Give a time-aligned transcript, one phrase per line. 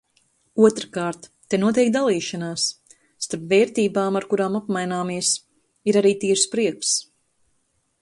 [0.67, 2.65] Otrkārt– te notiek dalīšanās.
[3.27, 5.33] Starp vērtībām, ar kurām apmaināmies,
[5.93, 7.01] ir arī tīrs prieks.